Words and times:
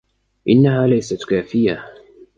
انها 0.47 0.87
ليست 0.87 1.23
كافيه 1.29 1.85